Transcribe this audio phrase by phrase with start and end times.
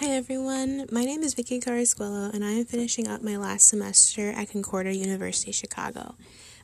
[0.00, 4.30] Hi everyone, my name is Vicky Carrasquillo and I am finishing up my last semester
[4.30, 6.14] at Concordia University Chicago.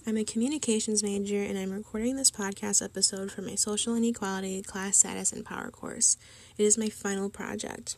[0.07, 4.99] I'm a communications major and I'm recording this podcast episode for my social inequality, class
[4.99, 6.17] status, and power course.
[6.57, 7.97] It is my final project.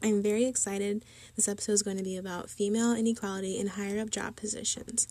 [0.00, 1.04] I'm very excited.
[1.34, 5.08] This episode is going to be about female inequality in higher up job positions.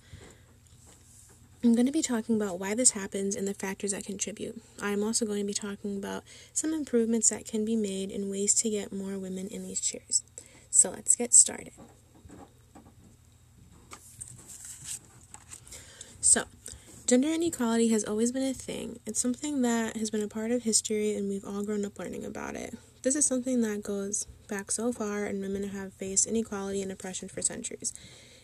[1.63, 4.61] I'm going to be talking about why this happens and the factors that contribute.
[4.79, 8.53] I'm also going to be talking about some improvements that can be made and ways
[8.55, 10.23] to get more women in these chairs.
[10.69, 11.73] So let's get started.
[16.21, 16.43] So,
[17.07, 18.99] gender inequality has always been a thing.
[19.07, 22.23] It's something that has been a part of history and we've all grown up learning
[22.23, 22.77] about it.
[23.01, 27.29] This is something that goes back so far, and women have faced inequality and oppression
[27.29, 27.93] for centuries.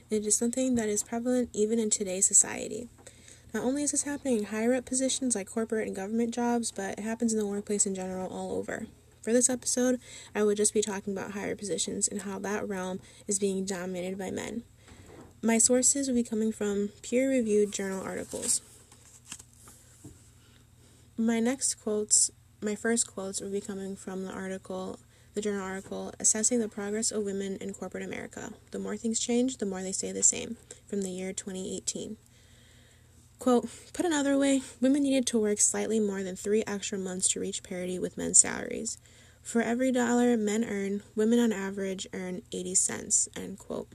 [0.10, 2.88] It is something that is prevalent even in today's society.
[3.54, 6.98] Not only is this happening in higher up positions like corporate and government jobs, but
[6.98, 8.88] it happens in the workplace in general all over.
[9.22, 10.00] For this episode,
[10.34, 14.18] I would just be talking about higher positions and how that realm is being dominated
[14.18, 14.64] by men.
[15.42, 18.62] My sources will be coming from peer reviewed journal articles.
[21.16, 25.00] My next quotes, my first quotes, will be coming from the article,
[25.36, 28.54] the journal article, Assessing the Progress of Women in Corporate America.
[28.72, 32.18] The more things change, the more they stay the same, from the year 2018.
[33.44, 37.42] Quote, put another way, women needed to work slightly more than three extra months to
[37.42, 38.98] reach parity with men's salaries.
[39.42, 43.90] For every dollar men earn, women on average earn 80 cents, end quote.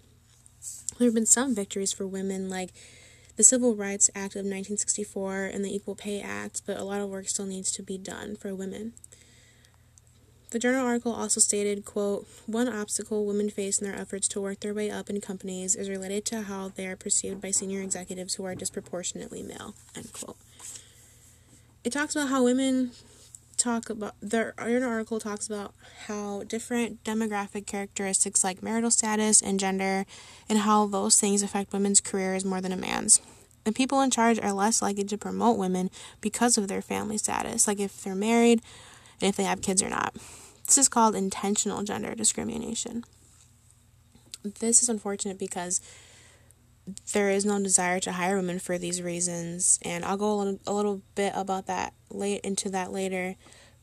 [0.99, 2.75] There have been some victories for women, like
[3.37, 7.09] the Civil Rights Act of 1964 and the Equal Pay Act, but a lot of
[7.09, 8.93] work still needs to be done for women.
[10.51, 14.61] The journal article also stated, quote, one obstacle women face in their efforts to work
[14.61, 18.37] their way up in companies is related to how they are perceived by senior executives
[18.37, 20.39] who are disproportionately male, end quote.
[21.85, 22.93] It talks about how women
[23.59, 25.75] talk about the journal article talks about
[26.07, 30.07] how different demographic characteristics like marital status and gender
[30.49, 33.21] and how those things affect women's careers more than a man's.
[33.65, 35.91] The people in charge are less likely to promote women
[36.23, 38.63] because of their family status, like if they're married
[39.21, 40.15] and if they have kids or not.
[40.67, 43.05] This is called intentional gender discrimination.
[44.61, 45.81] This is unfortunate because
[47.13, 50.61] there is no desire to hire women for these reasons, and I'll go a little,
[50.67, 53.37] a little bit about that late into that later.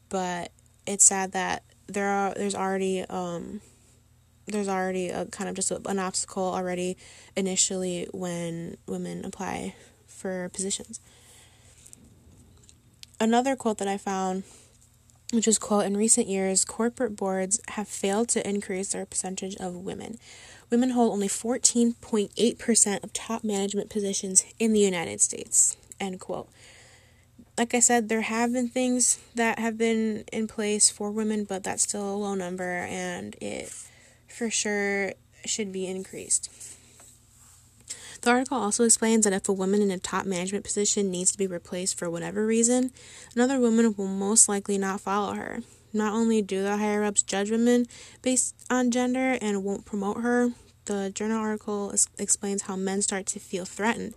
[0.09, 0.51] But
[0.85, 3.61] it's sad that there are there's already um
[4.47, 6.97] there's already a kind of just an obstacle already
[7.35, 9.75] initially when women apply
[10.07, 10.99] for positions.
[13.19, 14.43] Another quote that I found
[15.33, 19.75] which is quote in recent years corporate boards have failed to increase their percentage of
[19.75, 20.17] women.
[20.69, 26.49] Women hold only 14.8% of top management positions in the united states end quote.
[27.57, 31.63] Like i said there have been things that have been in place for women but
[31.63, 33.71] that's still a low number and it
[34.27, 35.13] for sure
[35.45, 36.49] should be increased
[38.21, 41.37] the article also explains that if a woman in a top management position needs to
[41.37, 42.91] be replaced for whatever reason,
[43.35, 45.61] another woman will most likely not follow her.
[45.93, 47.85] Not only do the higher ups judge women
[48.21, 50.49] based on gender and won't promote her,
[50.85, 54.13] the journal article explains how men start to feel threatened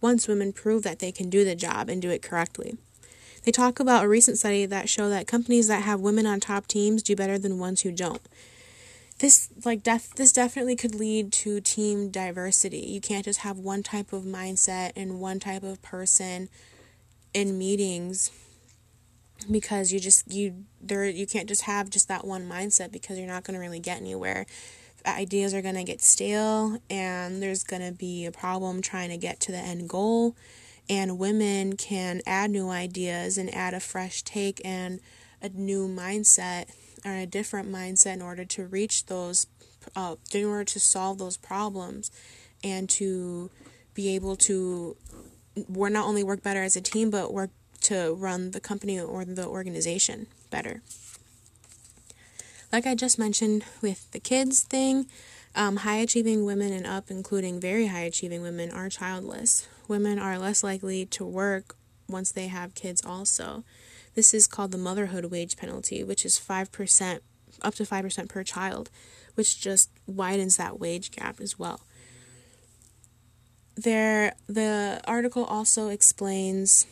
[0.00, 2.76] once women prove that they can do the job and do it correctly.
[3.44, 6.66] They talk about a recent study that show that companies that have women on top
[6.66, 8.20] teams do better than ones who don't
[9.18, 12.78] this like def- this definitely could lead to team diversity.
[12.78, 16.48] You can't just have one type of mindset and one type of person
[17.32, 18.30] in meetings
[19.50, 23.26] because you just you there you can't just have just that one mindset because you're
[23.26, 24.46] not going to really get anywhere.
[25.06, 29.16] Ideas are going to get stale and there's going to be a problem trying to
[29.16, 30.34] get to the end goal
[30.88, 35.00] and women can add new ideas and add a fresh take and
[35.40, 36.66] a new mindset
[37.04, 39.46] or a different mindset in order to reach those,
[39.94, 42.10] uh, in order to solve those problems
[42.64, 43.50] and to
[43.94, 44.96] be able to,
[45.68, 47.50] we're not only work better as a team, but work
[47.82, 50.82] to run the company or the organization better.
[52.72, 55.06] Like I just mentioned with the kids thing,
[55.54, 59.68] um, high achieving women and up, including very high achieving women, are childless.
[59.88, 61.76] Women are less likely to work
[62.08, 63.64] once they have kids, also.
[64.16, 67.20] This is called the motherhood wage penalty, which is 5%,
[67.60, 68.90] up to 5% per child,
[69.34, 71.82] which just widens that wage gap as well.
[73.76, 76.86] There, the article also explains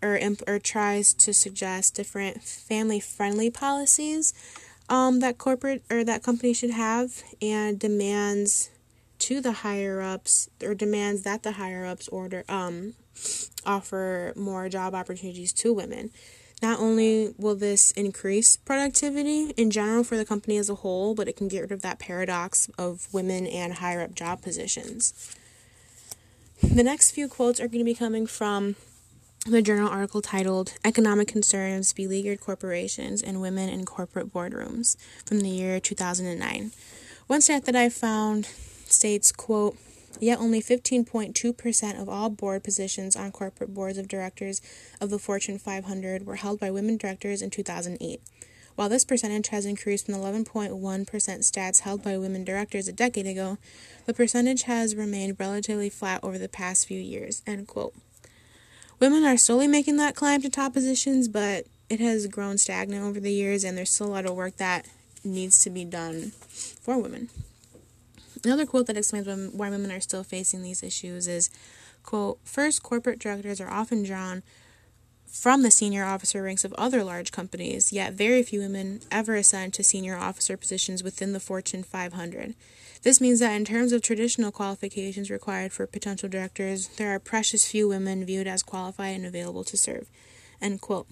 [0.00, 4.32] or, or tries to suggest different family friendly policies
[4.88, 8.70] um, that corporate or that company should have and demands
[9.18, 12.94] to the higher ups or demands that the higher ups order um,
[13.66, 16.10] offer more job opportunities to women.
[16.62, 21.26] Not only will this increase productivity in general for the company as a whole, but
[21.26, 25.34] it can get rid of that paradox of women and higher up job positions.
[26.62, 28.76] The next few quotes are going to be coming from
[29.44, 35.48] the journal article titled Economic Concerns Beleaguered Corporations and Women in Corporate Boardrooms from the
[35.48, 36.70] year 2009.
[37.26, 38.46] One stat that I found
[38.86, 39.76] states, quote,
[40.20, 44.60] Yet only 15.2% of all board positions on corporate boards of directors
[45.00, 48.20] of the Fortune 500 were held by women directors in 2008.
[48.74, 53.58] While this percentage has increased from 11.1% stats held by women directors a decade ago,
[54.06, 57.42] the percentage has remained relatively flat over the past few years.
[57.46, 57.94] End quote.
[58.98, 63.20] Women are slowly making that climb to top positions, but it has grown stagnant over
[63.20, 64.86] the years, and there's still a lot of work that
[65.24, 67.28] needs to be done for women.
[68.44, 71.50] Another quote that explains why women are still facing these issues is,
[72.02, 74.42] quote, First, corporate directors are often drawn
[75.32, 79.72] from the senior officer ranks of other large companies, yet very few women ever ascend
[79.72, 82.54] to senior officer positions within the Fortune 500.
[83.02, 87.66] This means that in terms of traditional qualifications required for potential directors, there are precious
[87.66, 90.10] few women viewed as qualified and available to serve.
[90.60, 91.06] End quote.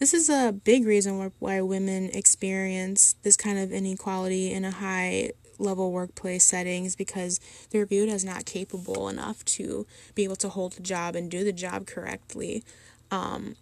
[0.00, 5.30] This is a big reason why women experience this kind of inequality in a high
[5.60, 7.38] level workplace settings because
[7.70, 11.44] they're viewed as not capable enough to be able to hold the job and do
[11.44, 12.64] the job correctly.
[13.10, 13.56] Um,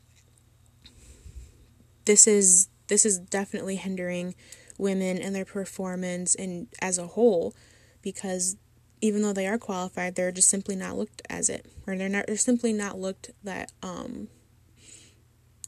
[2.05, 4.35] this is this is definitely hindering
[4.79, 7.55] women and their performance and as a whole
[8.00, 8.56] because
[9.00, 12.27] even though they are qualified they're just simply not looked as it or they're not
[12.27, 14.29] they're simply not looked that um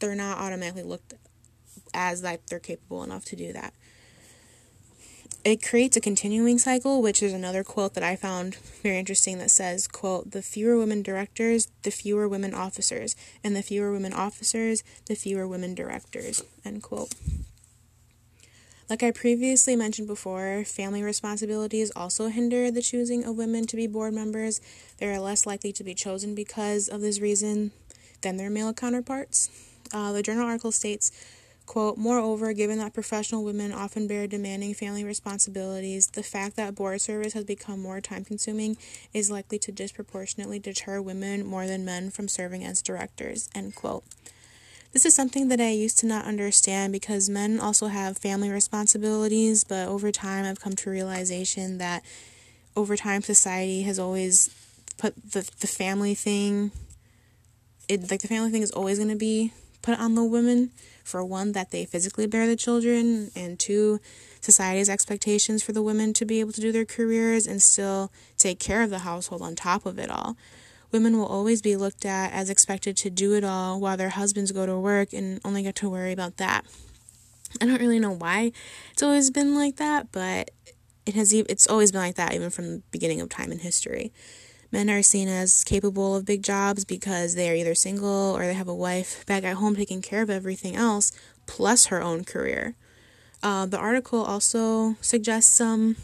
[0.00, 1.12] they're not automatically looked
[1.92, 3.74] as like they're capable enough to do that
[5.44, 9.50] it creates a continuing cycle which is another quote that i found very interesting that
[9.50, 14.82] says quote the fewer women directors the fewer women officers and the fewer women officers
[15.06, 17.14] the fewer women directors end quote
[18.88, 23.86] like I previously mentioned before, family responsibilities also hinder the choosing of women to be
[23.86, 24.60] board members.
[24.98, 27.70] They are less likely to be chosen because of this reason
[28.22, 29.48] than their male counterparts.
[29.92, 31.12] Uh, the journal article states
[31.70, 37.00] Quote, Moreover, given that professional women often bear demanding family responsibilities, the fact that board
[37.00, 38.76] service has become more time consuming
[39.14, 43.48] is likely to disproportionately deter women more than men from serving as directors.
[43.54, 44.02] End quote.
[44.90, 49.62] This is something that I used to not understand because men also have family responsibilities,
[49.62, 52.02] but over time I've come to realization that
[52.74, 54.50] over time society has always
[54.98, 56.72] put the the family thing
[57.88, 59.52] it like the family thing is always going to be
[59.82, 60.70] put on the women
[61.04, 64.00] for one that they physically bear the children and two
[64.40, 68.58] society's expectations for the women to be able to do their careers and still take
[68.58, 70.36] care of the household on top of it all.
[70.92, 74.52] Women will always be looked at as expected to do it all while their husbands
[74.52, 76.64] go to work and only get to worry about that.
[77.60, 78.52] I don't really know why
[78.92, 80.50] it's always been like that but
[81.06, 84.12] it has it's always been like that even from the beginning of time in history
[84.72, 88.54] Men are seen as capable of big jobs because they are either single or they
[88.54, 91.12] have a wife back at home taking care of everything else,
[91.46, 92.76] plus her own career.
[93.42, 95.96] Uh, the article also suggests some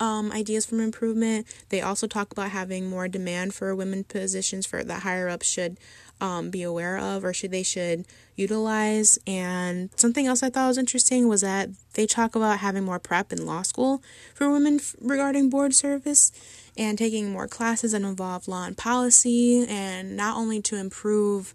[0.00, 1.46] um, ideas from improvement.
[1.68, 5.78] They also talk about having more demand for women positions for that higher ups should
[6.20, 8.06] um, be aware of or should they should
[8.36, 9.18] utilize.
[9.26, 13.32] And something else I thought was interesting was that they talk about having more prep
[13.32, 14.02] in law school
[14.34, 16.32] for women f- regarding board service
[16.76, 21.54] and taking more classes that involve law and policy, and not only to improve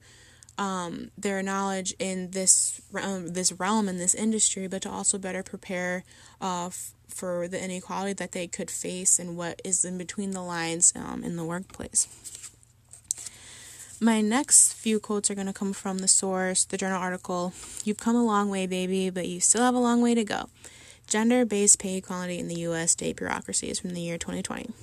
[0.58, 5.44] um, their knowledge in this realm, this realm in this industry, but to also better
[5.44, 6.04] prepare
[6.42, 10.42] uh, f- for the inequality that they could face and what is in between the
[10.42, 12.08] lines um, in the workplace.
[14.02, 17.54] My next few quotes are going to come from the source, the journal article.
[17.86, 20.50] You've come a long way, baby, but you still have a long way to go.
[21.08, 22.92] Gender based pay equality in the U.S.
[22.92, 24.74] state bureaucracies from the year 2020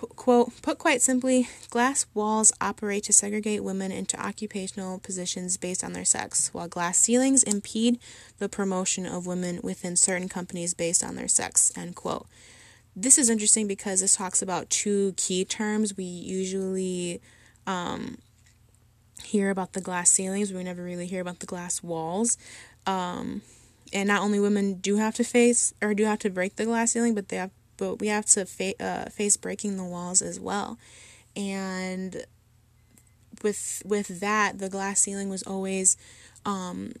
[0.00, 5.92] quote, put quite simply, glass walls operate to segregate women into occupational positions based on
[5.92, 7.98] their sex, while glass ceilings impede
[8.38, 12.26] the promotion of women within certain companies based on their sex, end quote.
[12.94, 15.96] This is interesting because this talks about two key terms.
[15.96, 17.20] We usually
[17.66, 18.18] um,
[19.22, 22.38] hear about the glass ceilings, we never really hear about the glass walls.
[22.86, 23.42] Um,
[23.92, 26.92] and not only women do have to face or do have to break the glass
[26.92, 30.40] ceiling, but they have but we have to fa- uh, face breaking the walls as
[30.40, 30.78] well.
[31.34, 32.24] And
[33.42, 35.96] with with that, the glass ceiling was always
[36.44, 36.92] um,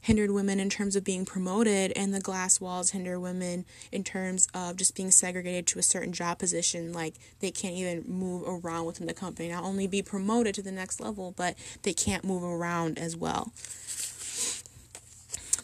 [0.00, 4.48] hindered women in terms of being promoted, and the glass walls hinder women in terms
[4.52, 6.92] of just being segregated to a certain job position.
[6.92, 10.72] Like they can't even move around within the company, not only be promoted to the
[10.72, 13.52] next level, but they can't move around as well.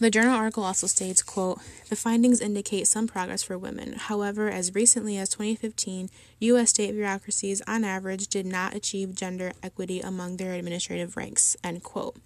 [0.00, 3.92] The journal article also states, quote, "The findings indicate some progress for women.
[3.92, 6.08] However, as recently as 2015,
[6.40, 11.82] US state bureaucracies on average did not achieve gender equity among their administrative ranks." End
[11.82, 12.16] quote.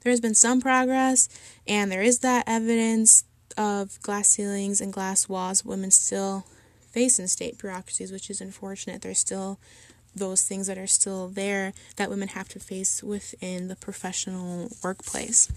[0.00, 1.28] There has been some progress
[1.66, 3.24] and there is that evidence
[3.58, 6.46] of glass ceilings and glass walls women still
[6.90, 9.02] face in state bureaucracies, which is unfortunate.
[9.02, 9.60] There's still
[10.16, 15.48] those things that are still there that women have to face within the professional workplace.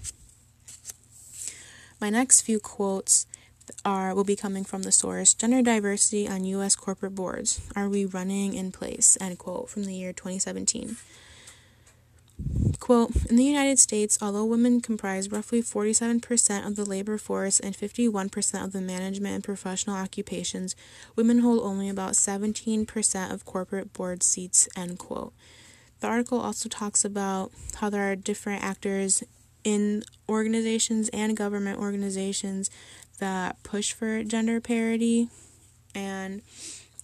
[2.00, 3.26] My next few quotes
[3.84, 7.60] are will be coming from the source Gender Diversity on US Corporate Boards.
[7.74, 9.16] Are we running in place?
[9.20, 10.96] End quote from the year 2017.
[12.80, 17.74] Quote In the United States, although women comprise roughly 47% of the labor force and
[17.74, 20.76] 51% of the management and professional occupations,
[21.16, 24.68] women hold only about 17% of corporate board seats.
[24.76, 25.32] End quote.
[26.00, 29.24] The article also talks about how there are different actors
[29.66, 32.70] in organizations and government organizations
[33.18, 35.28] that push for gender parity
[35.92, 36.40] and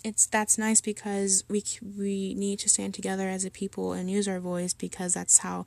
[0.04, 1.64] it's that's nice because we
[1.98, 5.66] we need to stand together as a people and use our voice because that's how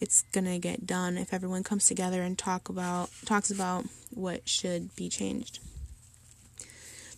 [0.00, 4.48] it's going to get done if everyone comes together and talk about talks about what
[4.48, 5.60] should be changed.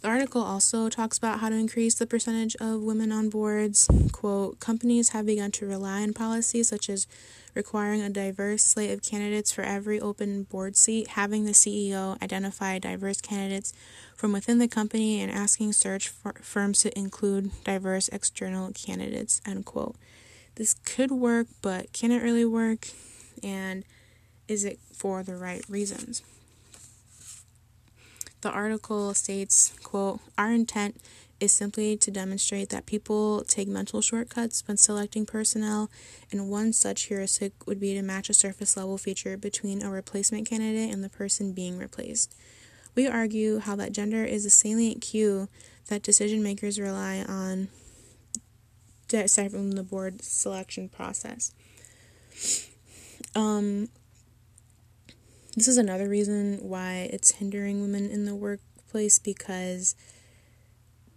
[0.02, 3.88] The article also talks about how to increase the percentage of women on boards.
[4.12, 7.07] Quote, companies have begun to rely on policies such as
[7.55, 12.79] requiring a diverse slate of candidates for every open board seat, having the CEO identify
[12.79, 13.73] diverse candidates
[14.17, 19.41] from within the company, and asking search firms to include diverse external candidates.
[19.47, 19.97] End quote.
[20.57, 22.89] This could work, but can it really work?
[23.43, 23.85] And
[24.47, 26.23] is it for the right reasons?
[28.43, 31.01] The article states, quote, Our intent
[31.41, 35.91] is simply to demonstrate that people take mental shortcuts when selecting personnel,
[36.31, 40.49] and one such heuristic would be to match a surface level feature between a replacement
[40.49, 42.35] candidate and the person being replaced.
[42.95, 45.49] We argue how that gender is a salient cue
[45.88, 47.69] that decision makers rely on
[49.12, 51.53] aside from the board selection process.
[53.35, 53.88] Um,
[55.57, 59.95] this is another reason why it's hindering women in the workplace because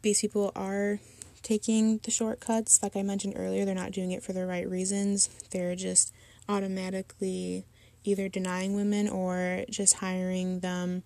[0.08, 1.00] these people are
[1.44, 2.82] taking the shortcuts.
[2.82, 5.30] Like I mentioned earlier, they're not doing it for the right reasons.
[5.52, 6.14] They're just
[6.48, 7.66] automatically
[8.06, 11.04] either denying women or just hiring them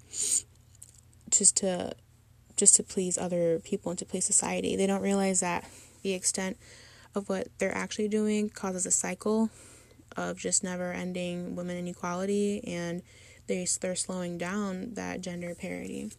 [1.31, 1.93] just to
[2.57, 4.75] just to please other people and to please society.
[4.75, 5.67] They don't realize that
[6.03, 6.57] the extent
[7.15, 9.49] of what they're actually doing causes a cycle
[10.15, 13.01] of just never ending women inequality and
[13.47, 16.11] they they're slowing down that gender parity.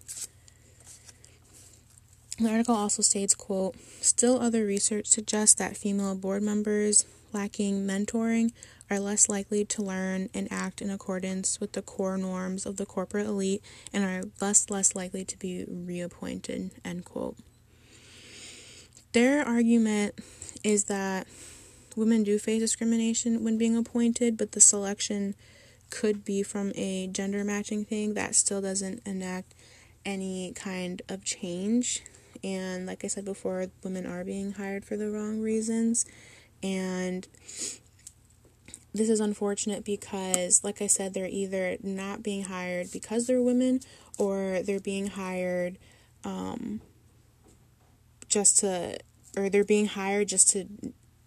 [2.42, 8.50] The article also states, quote, still other research suggests that female board members lacking mentoring
[8.90, 12.84] are less likely to learn and act in accordance with the core norms of the
[12.84, 17.36] corporate elite and are less less likely to be reappointed, end quote.
[19.12, 20.18] Their argument
[20.64, 21.28] is that
[21.94, 25.36] women do face discrimination when being appointed, but the selection
[25.90, 29.54] could be from a gender matching thing that still doesn't enact
[30.04, 32.02] any kind of change
[32.44, 36.04] and like I said before, women are being hired for the wrong reasons.
[36.62, 37.26] And
[38.94, 43.80] this is unfortunate because, like I said, they're either not being hired because they're women
[44.18, 45.78] or they're being hired
[46.24, 46.80] um,
[48.28, 48.98] just to,
[49.36, 50.66] or they're being hired just to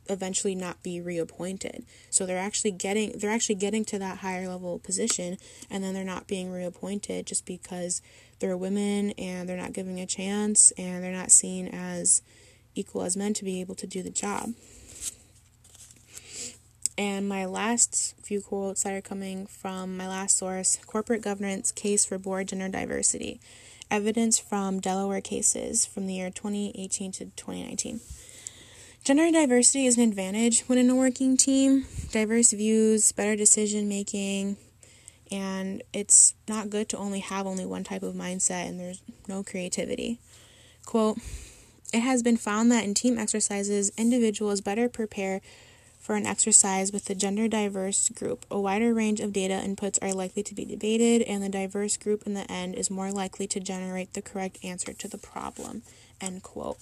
[0.08, 1.86] eventually not be reappointed.
[2.10, 5.38] So they're actually getting they're actually getting to that higher level position
[5.70, 8.02] and then they're not being reappointed just because
[8.40, 12.22] they're women and they're not given a chance and they're not seen as
[12.76, 14.54] equal as men to be able to do the job.
[16.98, 22.06] And my last few quotes that are coming from my last source Corporate Governance Case
[22.06, 23.42] for Board Gender Diversity.
[23.92, 28.00] Evidence from Delaware cases from the year 2018 to 2019.
[29.06, 31.86] Gender diversity is an advantage when in a working team.
[32.12, 34.58] Diverse views, better decision making,
[35.30, 39.44] and it's not good to only have only one type of mindset and there's no
[39.44, 40.20] creativity.
[40.88, 41.20] Quote
[41.94, 45.40] It has been found that in team exercises, individuals better prepare
[46.00, 48.44] for an exercise with a gender diverse group.
[48.50, 52.24] A wider range of data inputs are likely to be debated, and the diverse group
[52.26, 55.84] in the end is more likely to generate the correct answer to the problem.
[56.20, 56.80] End quote.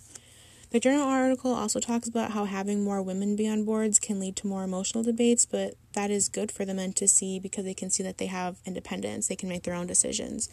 [0.74, 4.36] The journal article also talks about how having more women be on boards can lead
[4.38, 7.76] to more emotional debates, but that is good for the men to see because they
[7.76, 10.50] can see that they have independence, they can make their own decisions.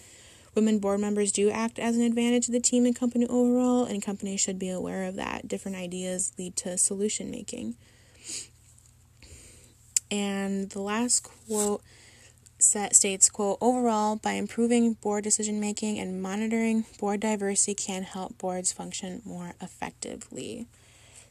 [0.55, 4.03] Women board members do act as an advantage to the team and company overall, and
[4.03, 5.49] companies should be aware of that.
[5.49, 7.77] Different ideas lead to solution making.
[10.11, 11.81] And the last quote
[12.63, 18.39] set states quote overall by improving board decision making and monitoring board diversity can help
[18.39, 20.67] boards function more effectively.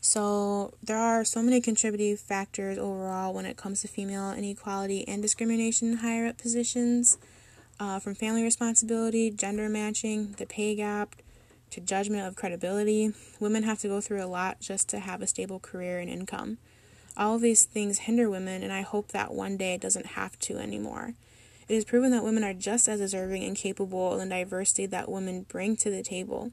[0.02, 5.22] So there are so many contributing factors overall when it comes to female inequality and
[5.22, 7.18] discrimination in higher up positions
[7.80, 11.16] uh, from family responsibility gender matching the pay gap
[11.72, 13.14] to judgment of credibility.
[13.40, 16.58] Women have to go through a lot just to have a stable career and income
[17.18, 20.38] all of these things hinder women, and I hope that one day it doesn't have
[20.40, 21.14] to anymore.
[21.68, 25.10] It is proven that women are just as deserving and capable in the diversity that
[25.10, 26.52] women bring to the table,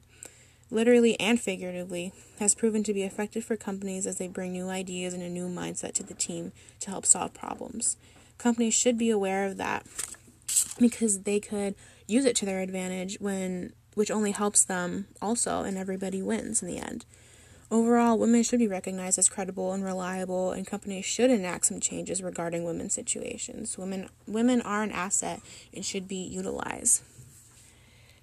[0.69, 5.13] literally and figuratively, has proven to be effective for companies as they bring new ideas
[5.13, 7.97] and a new mindset to the team to help solve problems.
[8.37, 9.85] Companies should be aware of that
[10.79, 11.73] because they could
[12.05, 16.67] use it to their advantage when which only helps them also and everybody wins in
[16.67, 17.03] the end.
[17.69, 22.23] Overall, women should be recognized as credible and reliable, and companies should enact some changes
[22.23, 23.77] regarding women's situations.
[23.77, 25.41] Women, women are an asset
[25.73, 27.03] and should be utilized.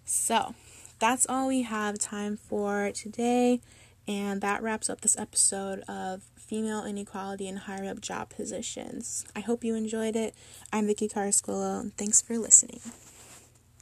[0.07, 0.55] So,
[0.99, 3.61] that's all we have time for today,
[4.09, 9.27] and that wraps up this episode of Female Inequality in Higher Up Job Positions.
[9.37, 10.35] I hope you enjoyed it.
[10.73, 12.81] I'm Vicky Carrasquillo, and thanks for listening.